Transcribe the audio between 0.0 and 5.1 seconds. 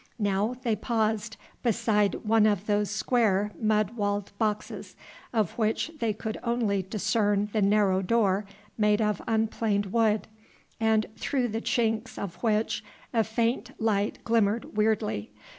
Now they paused beside one of those square mud walled boxes,